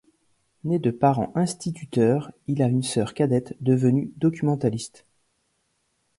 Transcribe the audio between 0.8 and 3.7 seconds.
parents instituteurs, il a une sœur cadette,